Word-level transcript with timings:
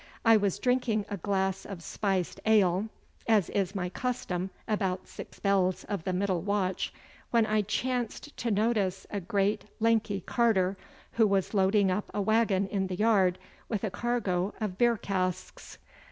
I 0.25 0.35
was 0.35 0.57
drinking 0.57 1.05
a 1.09 1.17
glass 1.17 1.63
of 1.63 1.83
spiced 1.83 2.39
ale, 2.47 2.89
as 3.27 3.51
is 3.51 3.75
my 3.75 3.87
custom 3.87 4.49
about 4.67 5.07
six 5.07 5.37
bells 5.39 5.83
of 5.83 6.05
the 6.05 6.11
middle 6.11 6.41
watch, 6.41 6.91
when 7.29 7.45
I 7.45 7.61
chanced 7.61 8.35
to 8.37 8.49
notice 8.49 9.05
a 9.11 9.19
great 9.21 9.65
lanky 9.79 10.21
carter, 10.21 10.75
who 11.11 11.27
was 11.27 11.53
loading 11.53 11.91
up 11.91 12.09
a 12.15 12.19
waggon 12.23 12.65
in 12.69 12.87
the 12.87 12.95
yard 12.97 13.37
with 13.69 13.83
a 13.83 13.91
cargo 13.91 14.55
o' 14.59 14.67
beer 14.69 14.97
casks. 14.97 15.77